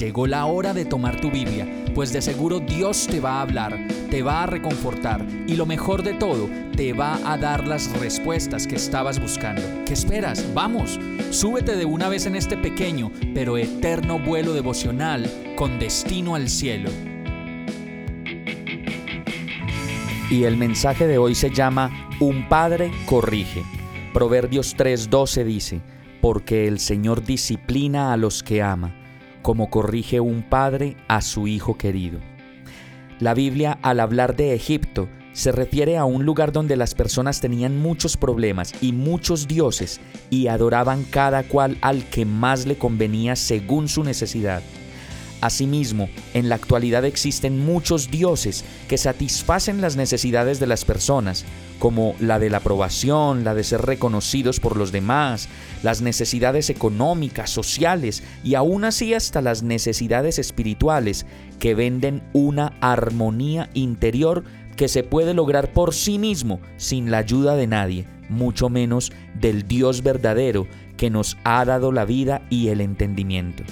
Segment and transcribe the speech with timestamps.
[0.00, 3.86] Llegó la hora de tomar tu Biblia, pues de seguro Dios te va a hablar,
[4.10, 8.66] te va a reconfortar y lo mejor de todo, te va a dar las respuestas
[8.66, 9.60] que estabas buscando.
[9.84, 10.54] ¿Qué esperas?
[10.54, 16.48] Vamos, súbete de una vez en este pequeño pero eterno vuelo devocional con destino al
[16.48, 16.88] cielo.
[20.30, 23.64] Y el mensaje de hoy se llama Un padre corrige.
[24.14, 25.82] Proverbios 3:12 dice,
[26.22, 28.96] porque el Señor disciplina a los que ama
[29.42, 32.20] como corrige un padre a su hijo querido.
[33.18, 37.78] La Biblia, al hablar de Egipto, se refiere a un lugar donde las personas tenían
[37.78, 43.88] muchos problemas y muchos dioses y adoraban cada cual al que más le convenía según
[43.88, 44.62] su necesidad.
[45.40, 51.44] Asimismo, en la actualidad existen muchos dioses que satisfacen las necesidades de las personas,
[51.80, 55.48] como la de la aprobación, la de ser reconocidos por los demás,
[55.82, 61.26] las necesidades económicas, sociales y aún así hasta las necesidades espirituales,
[61.58, 64.44] que venden una armonía interior
[64.76, 69.66] que se puede lograr por sí mismo sin la ayuda de nadie, mucho menos del
[69.66, 73.64] Dios verdadero que nos ha dado la vida y el entendimiento.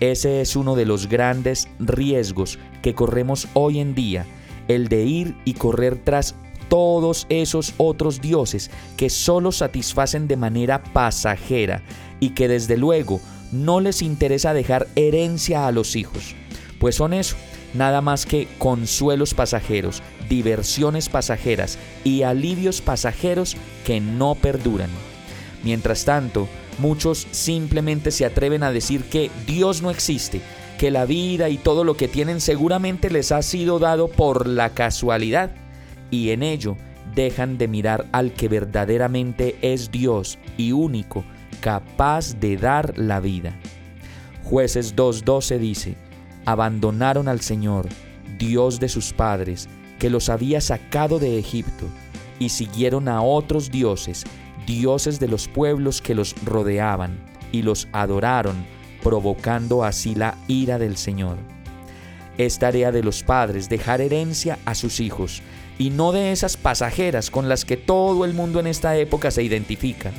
[0.00, 4.26] Ese es uno de los grandes riesgos que corremos hoy en día,
[4.66, 6.34] el de ir y correr tras
[6.70, 11.82] todos esos otros dioses que solo satisfacen de manera pasajera
[12.18, 13.20] y que desde luego
[13.52, 16.34] no les interesa dejar herencia a los hijos,
[16.78, 17.36] pues son eso,
[17.74, 24.88] nada más que consuelos pasajeros, diversiones pasajeras y alivios pasajeros que no perduran.
[25.62, 26.48] Mientras tanto,
[26.80, 30.40] Muchos simplemente se atreven a decir que Dios no existe,
[30.78, 34.70] que la vida y todo lo que tienen seguramente les ha sido dado por la
[34.70, 35.50] casualidad,
[36.10, 36.76] y en ello
[37.14, 41.24] dejan de mirar al que verdaderamente es Dios y único,
[41.60, 43.58] capaz de dar la vida.
[44.44, 45.96] Jueces 2.12 dice,
[46.44, 47.88] abandonaron al Señor,
[48.38, 49.68] Dios de sus padres,
[49.98, 51.86] que los había sacado de Egipto,
[52.38, 54.24] y siguieron a otros dioses
[54.66, 57.18] dioses de los pueblos que los rodeaban,
[57.52, 58.64] y los adoraron,
[59.02, 61.38] provocando así la ira del Señor.
[62.40, 65.42] Es tarea de los padres dejar herencia a sus hijos,
[65.78, 69.42] y no de esas pasajeras con las que todo el mundo en esta época se
[69.42, 70.10] identifica,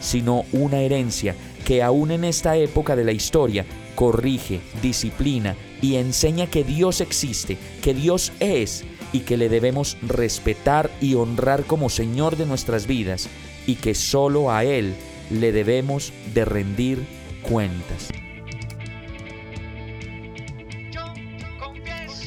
[0.00, 1.34] sino una herencia
[1.64, 7.58] que aún en esta época de la historia corrige, disciplina y enseña que Dios existe,
[7.82, 13.28] que Dios es y que le debemos respetar y honrar como Señor de nuestras vidas
[13.66, 14.94] y que solo a Él
[15.28, 17.04] le debemos de rendir
[17.42, 18.10] cuentas.